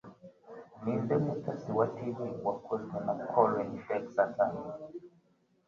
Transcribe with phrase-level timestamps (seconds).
[0.83, 4.51] Ninde mutasi wa Tv wakozwe na Colin Dextor